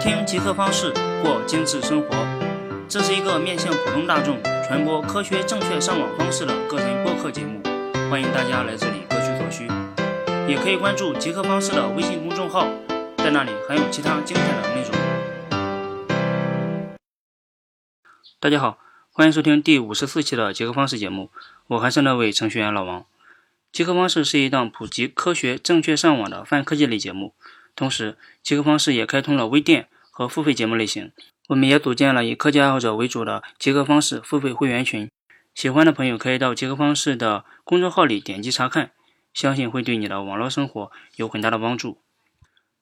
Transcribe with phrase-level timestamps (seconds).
[0.00, 0.90] 听极客方式
[1.22, 2.08] 过精致生活，
[2.88, 7.60] 这是一个面向普通大众传播科学正确上网方式的个人播客节目，
[8.10, 9.68] 欢迎大家来这里各取所需。
[10.48, 12.66] 也可以关注极客方式的微信公众号，
[13.18, 14.90] 在那里还有其他精彩的内容。
[18.40, 18.78] 大家好，
[19.12, 21.28] 欢迎收听第五十四期的极客方式节目，
[21.66, 23.04] 我还是那位程序员老王。
[23.70, 27.34] 极客方式是一档普及科学正确上网的泛科技类节目。
[27.74, 31.12] 同时，极客方式也开通了微店和付费节目类型。
[31.48, 35.10] 我们也组建了以科技爱好者为主的极客方式付费会员群。
[35.54, 38.92] 喜欢的朋友可以到极客方式的公众号里点击查看，
[39.34, 41.98] 相信会对你的网络生活有很大的帮助。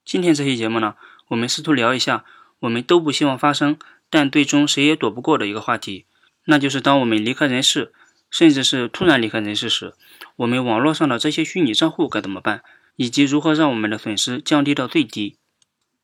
[0.05, 0.95] 今天这期节目呢，
[1.29, 2.25] 我们试图聊一下
[2.59, 3.77] 我们都不希望发生，
[4.09, 6.05] 但最终谁也躲不过的一个话题，
[6.45, 7.91] 那就是当我们离开人世，
[8.29, 9.95] 甚至是突然离开人世时，
[10.35, 12.63] 我们网络上的这些虚拟账户该怎么办？
[12.99, 15.37] 以及如何让我们的损失降低到最低？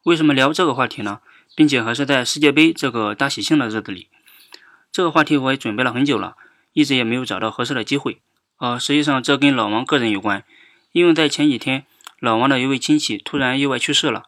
[0.03, 1.19] 为什么聊这个话题呢？
[1.53, 4.07] 并且还是在世界杯这个大喜庆的日子里？
[4.93, 6.37] 这个话题我也准备了很久了，
[6.71, 8.21] 一直也没有找到合适的机会。
[8.59, 10.45] 呃，实际上这跟老王个人有关，
[10.93, 11.85] 因为在前几天，
[12.21, 14.23] 老王的一位亲戚突然意外去世了，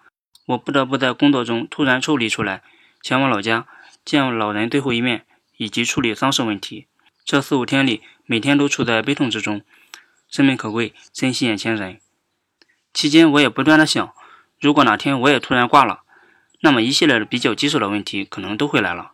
[0.48, 2.64] 我不得不在工作中突然抽离出来，
[3.02, 3.66] 前往老家
[4.04, 6.88] 见老人最后一面，以及处理丧事问题。
[7.24, 9.62] 这四五天里，每天都处在悲痛之中。
[10.30, 12.02] 生命可贵，珍惜眼前人。
[12.98, 14.12] 期间，我也不断的想，
[14.60, 16.02] 如果哪天我也突然挂了，
[16.62, 19.12] 那么一系列的比较棘手的问题可能都会来了。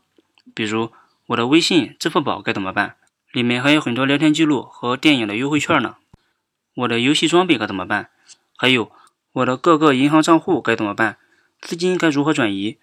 [0.55, 0.93] 比如，
[1.25, 2.95] 我的微信、支付宝该怎么办？
[3.33, 5.97] 里面还有很多聊天记录和电影的优惠券呢。
[6.75, 8.09] 我的游戏装备该怎么办？
[8.55, 8.89] 还有
[9.33, 11.17] 我的各个银行账户该怎么办？
[11.59, 12.77] 资金该如何转移？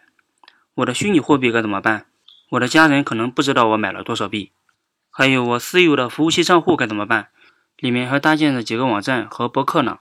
[0.74, 2.04] 我的虚拟货币该怎么办？
[2.50, 4.52] 我的家人可能不知道我买了多少币。
[5.08, 7.28] 还有我私有的服务器账户该怎么办？
[7.78, 10.00] 里面还搭建着几个网站和博客呢。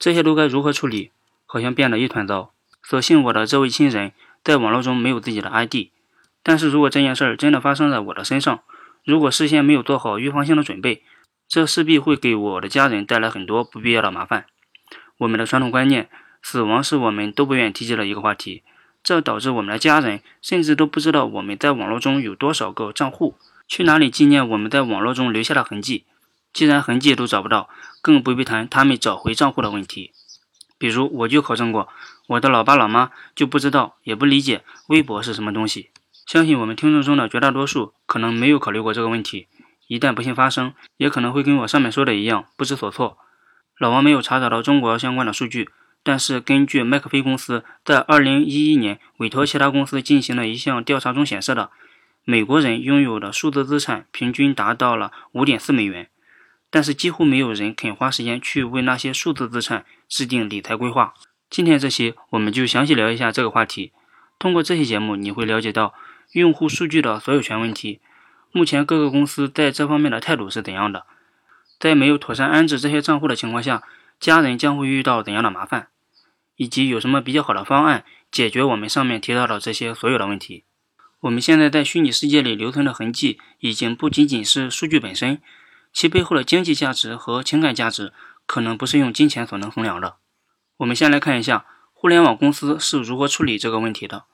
[0.00, 1.10] 这些都该如何处理？
[1.44, 2.52] 好像变得一团糟。
[2.82, 5.90] 所幸我的这位亲人在网络中没有自己的 ID，
[6.42, 8.60] 但是如果这件事儿真的发生在我的身上，
[9.04, 11.02] 如果事先没有做好预防性的准备，
[11.46, 14.46] 这势必会给我的家人带来很多不必要的麻烦。
[15.18, 16.08] 我们的传统观念，
[16.42, 18.62] 死亡是我们都不愿提及的一个话题，
[19.02, 23.36] 这导致我们的家人甚至都不知道我们在网络中有多少个账户，
[23.68, 26.04] 去哪里纪念我们在网络中留下的痕迹。
[26.52, 27.68] 既然痕迹都找不到，
[28.02, 30.12] 更不必谈他们找回账户的问题。
[30.78, 31.88] 比如，我就考证过，
[32.28, 35.90] 我的老爸老妈就不知道，也不理解微博是什么东西。
[36.26, 39.48] 相信我们听众中的绝大多数可能没有考虑过这个问题。
[39.88, 43.18] 一旦不幸发生，也可能会跟我上面说的一样，不知所措。
[43.78, 45.68] 老王没有查找到中国相关的数据，
[46.02, 51.70] 但是根据麦克菲公司在2011年委托其他公司进行了一项调查中显示的，
[52.24, 56.08] 美国人拥有的数字资产平均达到了5.4美元。
[56.70, 61.14] 但是几乎没有人肯花时间去为那些数字资产制定理财规划。
[61.50, 63.92] 今天这期我们就详细聊一下这个话题。
[64.38, 65.92] 通过这期节目，你会了解到
[66.32, 68.00] 用户数据的所有权问题，
[68.52, 71.04] 目前各个公司在这方面的态度是怎样的，
[71.78, 73.82] 在没有妥善安置这些账户的情况下，
[74.20, 75.88] 家人将会遇到怎样的麻烦，
[76.56, 80.64] 以及有什么比较好的方案解决我们上面提到的这些所有的问题。
[81.20, 85.42] 我们现在在虚拟世界里留存的痕迹，已经不仅仅是数据本身。
[85.92, 88.12] 其背后的经济价值和情感价值
[88.46, 90.16] 可能不是用金钱所能衡量的。
[90.78, 94.24] 我们先来看一下互联网公司是如何处理这个问题的。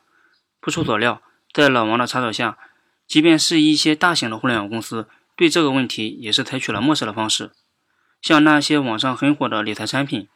[0.60, 1.22] 不出所料，
[1.52, 2.58] 在老王的查找下，
[3.06, 7.52] 即便是一些大型的互联网公司，对这个问题也是采取了漠视的方式。
[8.22, 10.28] 像那些网上很火的理财产品，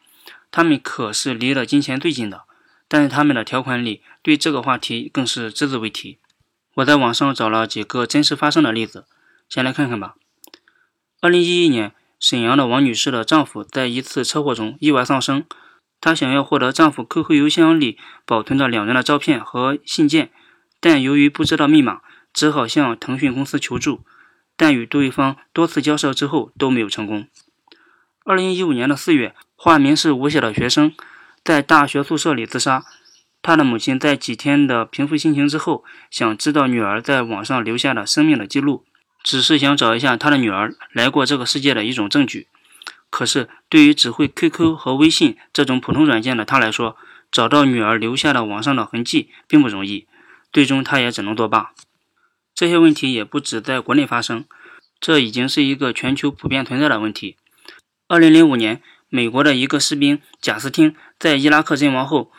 [0.50, 2.44] 他们可是离了金钱最近的，
[2.86, 6.18] 但是他们的条款里对这个话题更是只字未提。
[6.74, 9.06] 我在网上找了几个真实发生的例子，
[9.48, 10.14] 先来看看吧。
[11.22, 15.44] 二零一一年，沈阳的王女士的丈夫在一次车祸中意外丧生。
[16.00, 20.30] 她想要获得丈夫 QQ 邮箱里保存的两人的照片和信件，
[20.80, 22.00] 但由于不知道密码，
[22.32, 24.00] 只好向腾讯公司求助。
[24.56, 27.26] 但与对方多次交涉之后都没有成功。
[28.24, 30.94] 二零一五年的四月，化名是吴晓的学生
[31.44, 32.82] 在大学宿舍里自杀。
[33.42, 38.86] 他的母亲在几天的平复心情之后，想知道女儿在网上留下的生命的记录。
[39.22, 42.48] 只是想找一下他的女儿来过这个世界的一种证据。
[43.10, 46.96] 可是，对于只会 QQ 和微信这种普通软件的他来说，
[47.32, 50.06] 找到女儿留下的网上的痕迹并不容易。
[50.52, 51.72] 最终，他也只能作罢。
[52.54, 54.44] 这些问题也不止在国内发生，
[55.00, 57.36] 这已经是一个全球普遍存在的问题。
[58.06, 62.30] 二零零五年，美国的一个士兵贾斯汀在伊拉克阵亡后，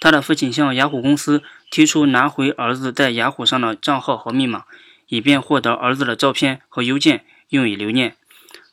[0.00, 4.64] 他的父亲向雅虎公司提出拿回儿子在雅虎上的账号和密码。
[5.08, 8.16] 以便获得儿子的照片和邮件用以留念，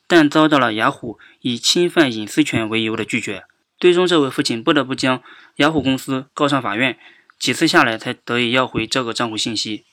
[0.06, 3.44] 但遭到了雅虎以侵犯隐私权为由的拒绝。
[3.78, 5.22] 最终，这位父亲不得不将
[5.56, 6.98] 雅虎公司告上法院，
[7.38, 9.84] 几次下来才得以要回这个账户信息。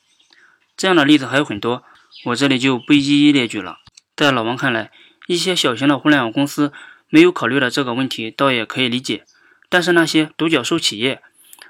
[0.77, 1.83] 这样的例子还有很多，
[2.25, 3.79] 我这里就不一一列举了。
[4.15, 4.91] 在老王看来，
[5.27, 6.71] 一些小型的互联网公司
[7.09, 9.25] 没有考虑的这个问题，倒也可以理解。
[9.69, 11.21] 但是那些独角兽企业，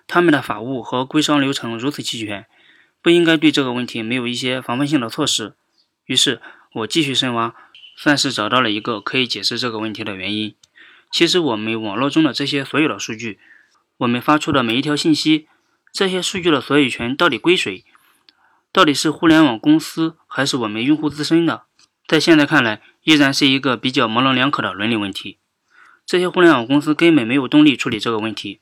[0.08, 2.46] 他们的法务和规商流程如此齐全，
[3.04, 5.54] 不应该对这个问题没有一些防范性的措施。
[6.06, 6.42] 于是
[6.74, 7.54] 我继续深挖，
[7.98, 10.56] 算是找到了一个可以解释这个问题的原因。
[11.12, 13.38] 其实我们网络中的这些所有的数据，
[13.98, 15.48] 我们发出的每一条信息，
[15.92, 17.84] 这些数据的所有权到底归谁？
[18.72, 21.64] 到底是互联网公司还是我们用户自身的？
[22.08, 25.38] 在现在看来，依然是一个比较模棱两可的伦理问题。
[26.06, 28.60] 这些互联网公司根本没有动力处理这个问题，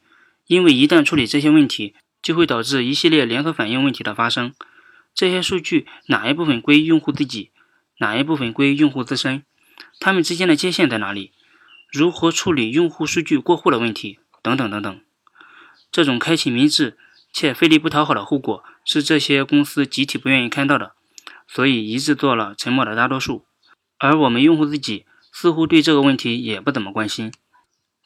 [0.48, 4.54] 因为一旦处理这些问题，就会导致一系列连锁反应问题的发生。
[5.14, 7.52] 这些数据哪一部分归用户自己，
[8.00, 9.44] 哪一部分归用户自身？
[10.00, 11.32] 它们之间的界限在哪里？
[11.92, 14.20] 如何处理用户数据过户的问题？
[14.42, 15.02] 等等等等。
[15.92, 16.98] 这种开启民智
[17.34, 20.94] 且费力不讨好的后果，是这些公司集体不愿意看到的，
[21.48, 23.46] 所以一致做了沉默的大多数。
[23.98, 25.06] 而我们用户自己。
[25.34, 27.32] 似乎对这个问题也不怎么关心。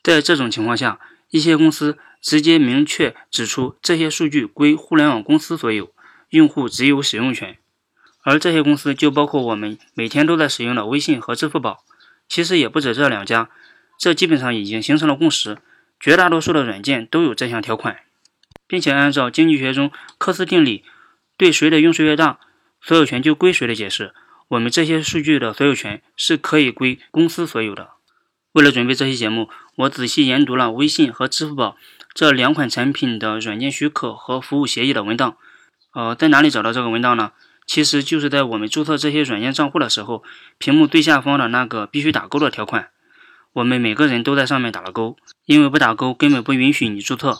[0.03, 0.99] 在这种情况下，
[1.35, 5.91] 一些公司直接明确指出这些数据归互联网公司所有，
[6.29, 7.57] 用户只有使用权。
[8.23, 11.83] 而这些公司就包括我们每天都在使用的微信和支付宝，
[12.29, 13.49] 其实也不止这两家。
[13.99, 15.57] 这基本上已经形成了共识，
[15.99, 17.97] 绝大多数的软件都有这项条款，
[18.65, 20.85] 并且按照经济学中科斯定理，
[21.35, 22.39] 对谁的用处越大，
[22.81, 24.13] 所有权就归谁的解释。
[24.47, 27.89] 我们这些数据的所有权是可以归公司所有的。
[28.53, 31.75] 为了准备这期节目，我仔细研读了微信和支付宝
[32.13, 35.37] 这两款产品的软件许可和服务协议的文档。
[35.93, 37.31] 呃，在哪里找到这个文档呢？
[37.67, 40.23] 其实就是在我们注册这些软件账户的时候，
[40.57, 42.89] 屏幕最下方的那个必须打勾的条款。
[43.53, 47.39] 我们每个人都在上面打了勾，因为不打勾根本不允许你注册。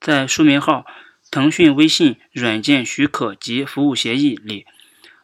[0.00, 0.86] 在书名号
[1.30, 4.64] “腾讯微信软件许可及服务协议”里。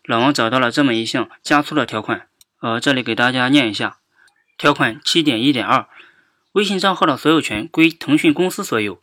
[0.04, 2.28] 老王找到了这么一项加粗的条款，
[2.60, 3.98] 呃，这里给大家念一下：
[4.58, 5.88] 条款七点一点二，
[6.56, 9.02] 微信账号的所有权归腾讯公司所有，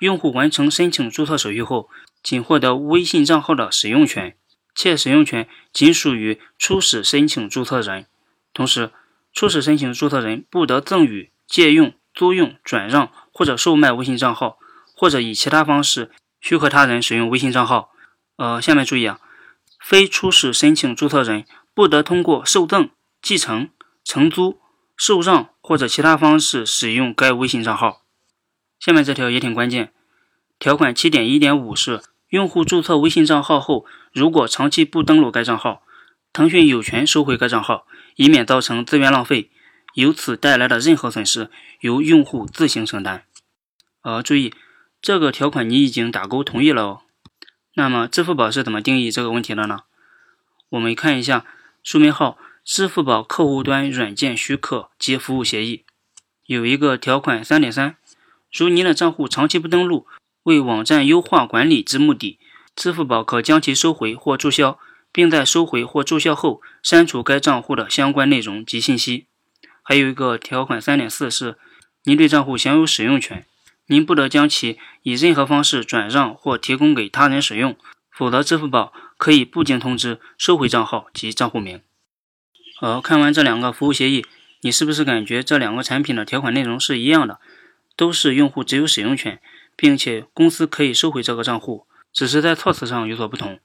[0.00, 1.90] 用户完成申请注册手续后，
[2.22, 4.34] 仅获得微信账号的使用权，
[4.74, 8.06] 且使用权仅属于初始申请注册人。
[8.54, 8.92] 同时，
[9.34, 14.56] 初始申请注册人不得赠与、借用、租用、转让或者售卖微信账号，
[14.94, 16.10] 或者以其他方式
[16.40, 17.90] 许可他人使用微信账号。
[18.36, 19.20] 呃，下面注意啊。
[19.78, 21.44] 非初始申请注册人
[21.74, 22.88] 不得通过受赠、
[23.20, 23.68] 继承、
[24.02, 24.58] 承租、
[24.96, 28.02] 受让或者其他方式使用该微信账号。
[28.80, 29.92] 下面这条也挺关键，
[30.58, 35.82] 条款七点一点五是：用户注册微信账号后，如果长期不登录该账号，
[36.32, 39.50] 腾讯有权收回该账号，以免造成资源浪费，
[39.94, 41.50] 由此带来的任何损失
[41.80, 43.24] 由用户自行承担。
[44.02, 44.52] 呃，注意，
[45.00, 47.00] 这个条款你已经打勾同意了哦。
[47.74, 49.80] 那么，支付宝是怎么定义这个问题的呢？
[50.70, 51.44] 我们看一下
[51.82, 55.84] 书名号“支付宝客户端软件许可及服务协议”，
[56.46, 57.96] 有一个条款三点三：
[58.52, 60.08] 如您的账户长期不登录，
[60.42, 62.40] 为网站优化管理之目的，
[62.74, 64.80] 支付宝可将其收回或注销，
[65.12, 69.26] 并在收回或注销后删除该账户的相关内容及信息。
[69.84, 71.56] 还有一个条款三点四是：
[72.02, 73.46] 您对账户享有使用权。
[73.86, 77.76] 您不得将其以任何方式转让或提供给他人使用，
[78.10, 81.80] 否则支付宝可以不经通知收回账号及账户名。
[82.78, 84.26] 好，看完这两个服务协议，
[84.60, 87.40] 你是不是感觉这两个产品的条款内容是一样的，
[87.96, 89.40] 都是用户只有使用权，
[89.74, 93.60] 并且公司可以收回这个账户，只是在措辞上有所不同？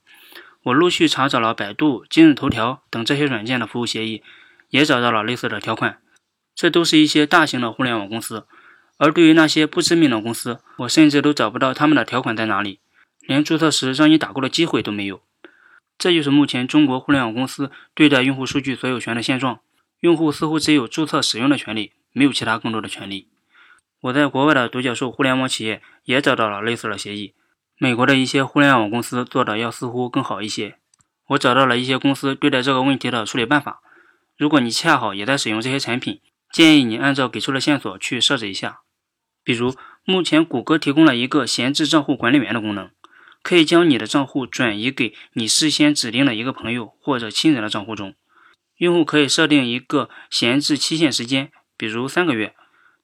[0.62, 4.22] 我陆续查找了百度、今日头条等这些软件的服务协议，
[4.70, 5.98] 也找到了类似的条款。
[6.54, 8.46] 这都是一些大型的互联网公司。
[8.96, 12.80] 而对于那些不知名的公司，我甚至都找不到他们的条款在哪里，
[13.26, 15.20] 连注册时让你打勾的机会都没有。
[16.02, 19.60] 这就是目前中国互联网公司对待用户数据所有权的现状。
[20.00, 23.28] 用户似乎只有注册使用的权利，没有其他更多的权利。
[24.00, 27.34] 我在国外的独角兽互联网企业也找到了类似的协议，
[27.78, 30.74] 美国的一些互联网公司做的要似乎更好一些。
[31.28, 33.80] 我找到了一些公司对待这个问题的处理办法。
[34.36, 36.20] 如果你恰好也在使用这些产品，
[36.52, 38.80] 建议你按照给出的线索去设置一下。
[39.44, 42.90] 比如，目前谷歌提供了一个闲置账户管理员的功能，
[43.42, 48.14] 可以将你的账户转移给你事先指定的一个朋友或者亲人的账户中。
[48.76, 52.54] 用户可以设定一个闲置期限时间，比如三个月。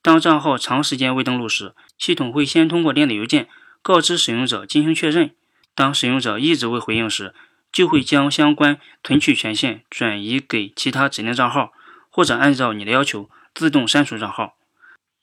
[0.01, 3.47] 当账号长时间未登录时，系统会先通过电子邮件
[3.81, 5.35] 告知使用者进行确认。
[5.75, 7.33] 当使用者一直未回应时，
[7.71, 11.71] 就会将相关存取权限转移给其他指定账号，
[12.09, 14.55] 或者按照你的要求自动删除账号。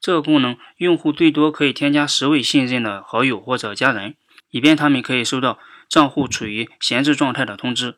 [0.00, 4.14] 这个功能，用户最多可以添加十位信任的好友或者家人。
[4.56, 7.96] 以便他们可以收到账户处于闲置状态的通知。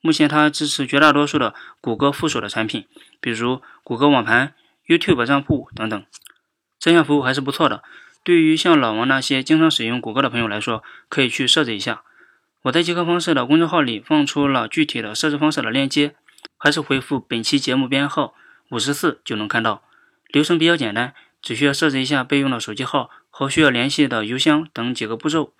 [0.00, 2.86] 目前，它支持绝大多数的谷歌附属的产品，
[3.20, 4.54] 比如谷歌网盘、
[4.86, 6.02] YouTube 账户等等。
[6.78, 7.82] 这项服务还是不错的。
[8.24, 12.02] 对于像老王那些经常使用谷歌的朋友来说，可以去设置一下。
[12.62, 16.14] 我在极客方式的公众号里放出了具体的设置方式的链接，
[16.56, 18.32] 还是回复本期节目编号
[18.70, 19.82] 五十四就能看到。
[20.28, 25.52] 流程比较简单，只需要设置一下备用的手机号和需要联系的邮箱等几个步骤，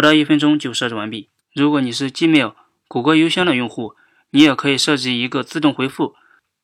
[0.00, 1.28] 不到一分钟就设置完毕。
[1.54, 2.54] 如果你是 Gmail。
[2.88, 3.94] 谷歌邮箱的用户，
[4.30, 6.14] 你也可以设置一个自动回复，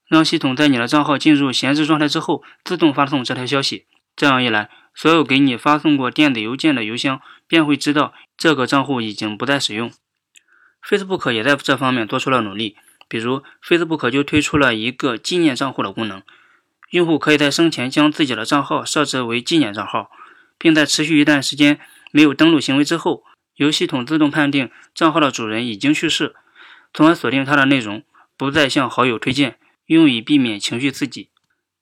[0.08, 3.84] 让系统在你的账号进入闲置状态之后，自动发送这条消息。
[4.16, 9.92] 这样一来，所有给你发送过电子邮件的邮箱便会知道这个账户已经不再使用。
[10.82, 16.22] Facebook 也在这方面做出了努力，比如 Facebook 就推出了一个纪念账户的功能，
[16.92, 20.10] 用户可以在生前将自己的账号设置为纪念账号，
[20.58, 21.78] 并在持续一段时间
[22.10, 23.22] 没有登录行为之后。
[23.56, 26.34] 由系统自动判定账号的主人已经去世，
[26.94, 28.02] 从而锁定他的内容，
[28.36, 31.30] 不再向好友推荐，用以避免情绪刺激，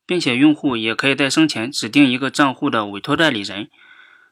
[0.07, 3.69] 并且用户也可以在生前指定一个账户的委托代理人，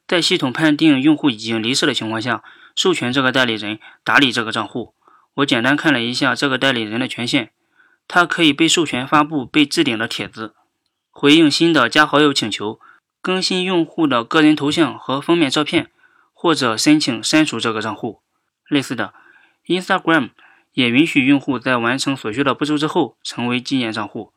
[0.06, 2.42] 在系统判定用户已经离世的情况下，
[2.75, 4.94] 授权这个代理人打理这个账户。
[5.34, 7.50] 我简单看了一下这个代理人的权限，
[8.06, 10.54] 他可以被授权发布被置顶的帖子，
[11.11, 12.78] 回应新的加好友请求，
[13.20, 15.90] 更新用户的个人头像和封面照片。
[16.42, 18.20] 或者申请删除这个账户。
[18.68, 19.14] 类似的
[19.66, 20.30] ，Instagram
[20.72, 24.32] 也允许用户在完成所需的步骤之后成为纪念账户。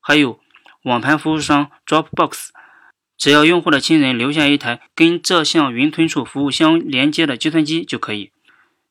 [0.00, 0.38] 还有
[0.84, 2.50] 网盘服务商 Dropbox，
[3.18, 8.30] 只要用户的亲人留下一台跟这项云存储服务相连接的计算机就可以。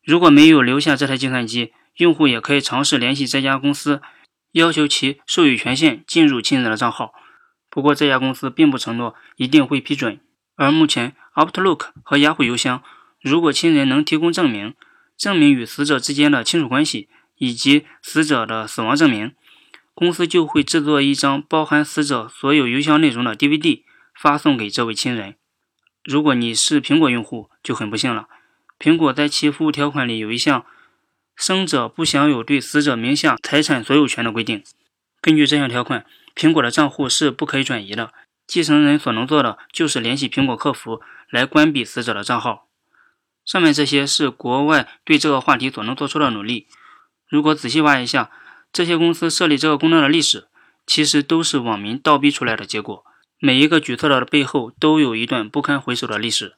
[0.04, 4.02] 如果没有留下这台计算机，用户也可以尝试联系这家公司，
[4.52, 7.14] 要求其授予权限进入亲人的账号。
[7.70, 10.20] 不过这家公司并不承诺一定会批准。
[10.56, 12.84] 而目前，Outlook 和雅虎邮箱，
[13.22, 14.74] 如果亲人能提供证明，
[15.18, 19.34] 证明与死者之间的亲属关系以及死者的死亡证明，
[19.94, 23.84] 公司就会制作一张包含死者所有邮箱内容的 DVD
[24.20, 25.36] 发送给这位亲人。
[26.04, 28.28] 如果你是苹果用户，就很不幸了。
[28.78, 30.66] 苹果在其服务条款里有一项，
[31.36, 34.64] 生者不享有对死者名下财产所有权的规定。
[35.22, 38.12] 根据这项条款，苹果的账户是不可以转移的。
[38.46, 41.02] 继承人所能做的就是联系苹果客服
[41.34, 42.68] 来关闭死者的账号。
[43.44, 46.68] 上面这些是国外对这个话题所能做出的努力。
[47.28, 48.30] 如果仔细挖一下，
[48.72, 50.48] 这些公司设立这个功能的历史，
[50.86, 53.04] 其实都是网民倒逼出来的结果。
[53.40, 56.54] 每一个举措的背后都有一段不堪回首的历史。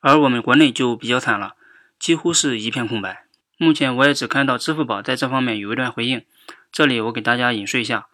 [0.00, 1.56] 而我们国内就比较惨了，
[1.98, 3.26] 几乎是一片空白。
[3.58, 6.24] 目前我也只看到支付宝在这方面有一段回应。
[6.72, 8.06] 这里我给大家引述一下，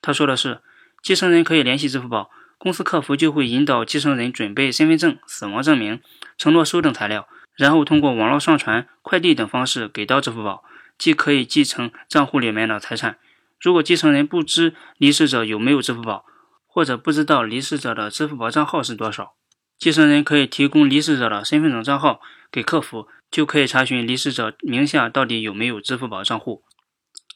[0.00, 0.62] 他说的是：
[1.02, 2.30] 继承人可以联系支付宝。
[2.58, 6.00] 公司客服就会引导继承人准备身份证、死亡证明、
[6.38, 10.64] 承诺书等材料，然后通过网络上传、快递等方式给到支付宝，
[10.98, 13.18] 既可以继承账户里面的财产。
[13.60, 16.24] 如果继承人不知离世者有没有支付宝，
[16.66, 19.34] 或者不知道离世者的支付宝账号是多少，
[19.78, 22.20] 继承人可以提供离世者的身份证账号
[22.50, 26.64] 给客服，就可以查询离世者名下到底有没有支付宝账户。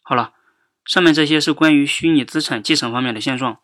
[0.02, 0.32] 好了，
[0.86, 3.58] 上面这些是关于虚拟资产继承方面的现状，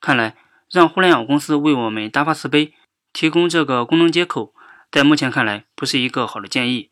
[0.00, 0.36] 看来。
[0.70, 2.74] 让互联网公司为我们大发慈悲，
[3.12, 4.54] 提供这个功能接口，
[4.90, 6.90] 在目前看来不是一个好的建议，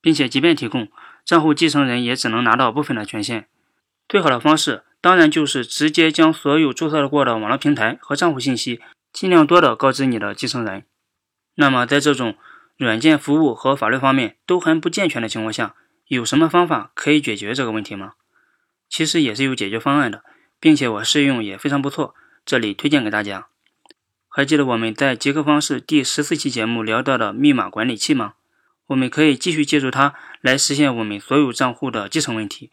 [0.00, 0.88] 并且即便提供，
[1.24, 3.48] 账户继承人也只能拿到部分的权限。
[4.08, 8.80] 最好的方式当然就是直接将所有注册过的网络平台和账户信息
[9.12, 10.84] 尽量多的告知你的继承人。
[11.56, 12.36] 那么在这种
[12.76, 15.74] 软件服务和法律方面都还不健全的情况下，
[16.06, 18.12] 有什么方法可以解决这个问题吗？
[18.88, 20.22] 其实也是有解决方案的，
[20.60, 22.14] 并且我试用也非常不错。
[22.46, 23.48] 这里推荐给大家，
[24.28, 28.34] 还记得我们在极客方式第十四期节目聊到的密码管理器吗？
[28.86, 32.70] 我们可以继续借助它来实现我们所有账户的继承问题。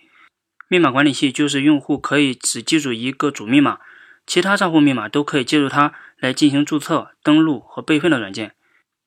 [0.67, 3.79] 密码管理器就是用户可以只记住一个主密码，
[4.27, 8.53] 其他账户密码都可以借助它来进行注册、登录和备份的软件。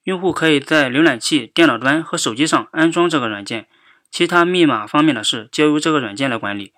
[0.03, 3.69] 用户可以在浏览器、电脑端和手机上安装这个软件，
[4.11, 6.73] 其他密码方面的事交由这个软件来管理。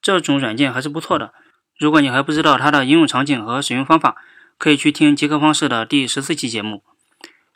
[0.00, 1.34] 这种软件还是不错的。
[1.78, 4.16] 如果你还不知道它的应用场景和使用方法，
[4.58, 6.82] 可以去听极客方式的第十四期节目。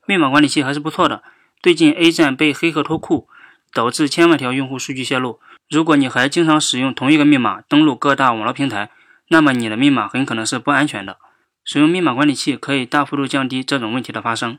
[0.07, 1.23] 密码管理器还是不错的。
[1.63, 3.29] 最近 A 站被黑客脱库，
[3.73, 5.41] 导致千万条用户数据泄露。
[5.69, 8.91] 如果你还经常使用同一个密码登录各大网络平台，
[9.29, 11.19] 那么你的密码很可能是不安全的。
[11.65, 14.59] 使用密码管理器可以大幅度降低这种问题的发生。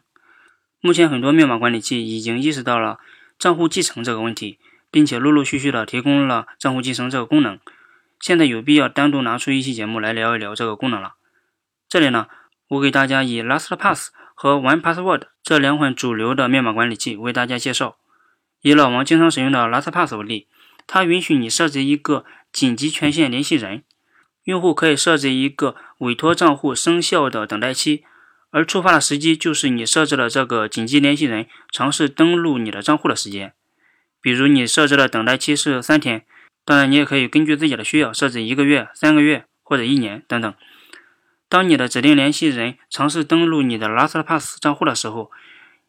[0.81, 2.99] 目前很多密码管理器已经意识到了
[3.37, 4.59] 账户继承这个问题，
[4.91, 7.59] 并且陆陆续续的提供了账户继承这个功能。
[8.19, 11.13] 现在有必要单独拿出一期节目来聊一聊这个功能了。
[11.88, 12.27] 这里呢，
[12.67, 17.97] 我给大家以 LastPass 和 OnePassword 这两款主流的密码管理器为大家介绍。
[18.61, 20.47] 以老王经常使用的 LastPass 为例，
[20.85, 23.83] 它允许你设置一个紧急权限联系人，
[24.43, 28.03] 用户可以设置一个委托账户生效的等待期，
[28.51, 33.53] 而触发的时机就是你设置了这个紧急联系人尝试登录你的账户的时间。
[34.21, 36.25] 比如你设置的等待期是三天，
[36.69, 40.53] 当然你也可以根据自己的需要设置一个月、三个月或者一年等等。
[41.47, 45.31] 当你的指定联系人尝试登录你的 LastPass 账户的时候，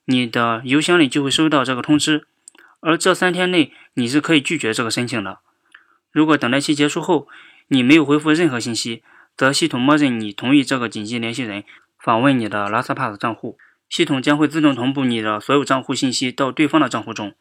[0.06, 2.26] 你的邮箱里就会收到这个通知，
[2.80, 5.40] 而这三天内你是可以拒绝这个申请的。
[6.10, 7.28] 如果等待期结束后
[7.68, 9.02] 你没有回复任何信息，
[9.37, 11.62] 则系统默认你同意这个紧急联系人
[11.99, 13.58] 访问你的 LastPass 账户，
[13.90, 17.34] 系统将会自动同步你的所有账户信息到对方的账户中。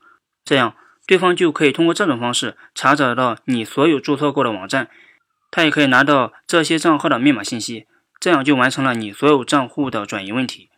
[0.43, 0.75] 这样，
[1.09, 4.91] 对方就可以通过这种方式查找到你所有注册过的网站，
[5.49, 7.87] 他也可以拿到这些账号的密码信息，
[8.19, 10.69] 这样就完成了你所有账户的转移问题。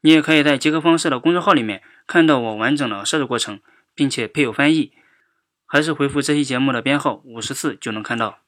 [0.00, 3.60] 你也可以在极客方式的公众号里面看到我完整的设置过程，
[3.94, 4.90] 并且配有翻译，
[5.64, 8.40] 还是回复这期节目的编号五十四就能看到。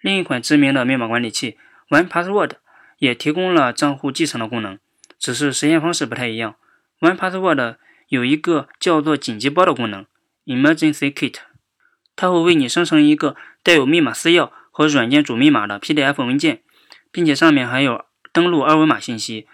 [0.00, 1.58] 另一款知名的密码管理器
[1.90, 2.52] OnePassword
[2.96, 4.78] 也提供了账户继承的功能，
[5.18, 6.56] 只是实现方式不太一样。
[7.00, 7.76] OnePassword
[8.08, 10.06] 有一个叫做紧急包的功能。
[10.46, 11.34] Emergency Kit，
[12.14, 16.62] 它会为你生成一个带有密码私钥和软件主密码的 PDF 文件，
[17.10, 19.46] 并且上面还有登录二维码信息。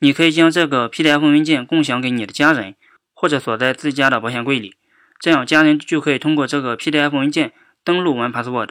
[0.00, 2.74] 你可以将这个 PDF 文件共享给你的家人，
[3.12, 4.74] 或者锁在自家的保险柜里，
[5.20, 7.52] 这样家人就可以通过这个 PDF 文件
[7.84, 8.70] 登录 OnePassword，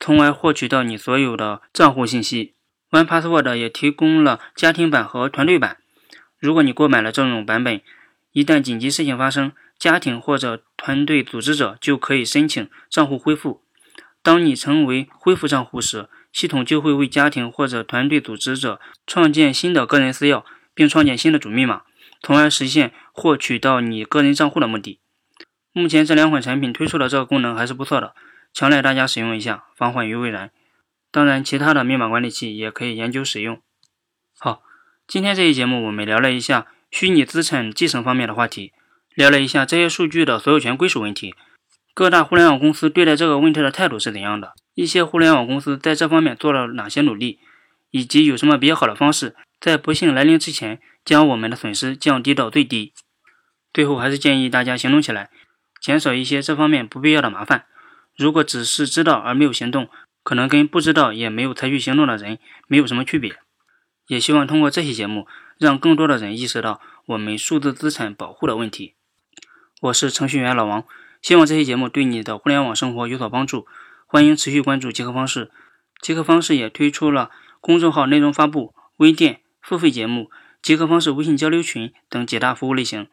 [0.00, 2.54] 从而获取到你所有的账户信息。
[2.90, 5.76] OnePassword 也提供了家庭版和团队版。
[6.38, 7.80] 如果你购买了这种版本，
[8.32, 9.52] 一旦紧急事情发生，
[9.82, 13.64] 家庭或者团队组织者就可以申请账户恢复。
[14.22, 21.82] 当你成为恢复账户时，系统就会为家庭或者团队组织者创建新的个人私钥，并创建新的主密码，
[22.20, 25.00] 从而实现获取到你个人账户的目的。
[25.72, 28.14] 目前这两款产品推出的这个功能还是不错的，
[28.52, 30.52] 强烈大家使用一下，防患于未然。
[31.10, 33.60] 当然，其他的密码管理器也可以研究使用。
[34.38, 34.62] 好，
[35.08, 38.72] 今天这一节目我们聊了一下虚拟资产继承方面的话题。
[39.14, 41.34] 聊了一下这些数据的所有权归属问题，
[41.94, 44.54] 各大互联网公司对待这个问题的态度是怎样的？
[44.74, 47.38] 一些互联网公司在这方面做了哪些努力，
[47.90, 52.94] 以及有什么比较好的方式，在不幸来临之前将我们的损失降低到最低？
[53.72, 55.30] 最后还是建议大家行动起来，
[55.80, 57.66] 减少一些这方面不必要的麻烦。
[58.16, 59.88] 如果只是知道而没有行动，
[60.22, 63.36] 可能跟不知道也没有采取行动的人没有什么区别。
[64.08, 65.26] 也希望通过这期节目，
[65.58, 68.94] 让更多的人意识到我们数字资产保护的问题。
[69.82, 70.84] 我是程序员老王，
[71.20, 73.66] 希望这期节目对你的互联网生活有所帮助。
[74.06, 75.50] 欢迎持续关注极客方式，
[76.00, 80.30] 极客方式也推出了公众号内容发布、微店、付费节目、
[80.62, 83.08] 极客方式微信交流群等几大服务类型。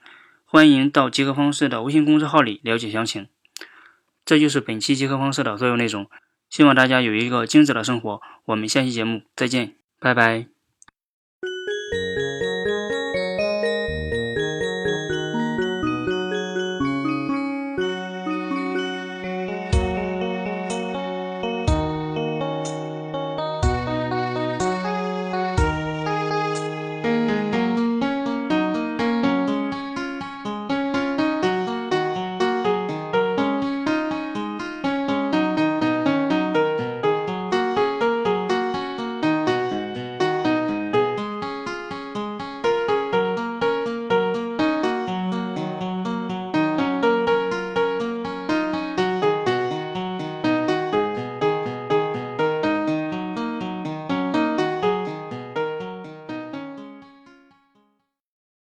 [0.45, 3.27] 欢迎到极客方式的微信公众号里了解详情。
[4.23, 6.07] 这就是本期极客方式的所有内容，
[6.51, 8.21] 希望大家有一个精致的生活。
[8.45, 10.58] 我们下期节目再见，拜拜。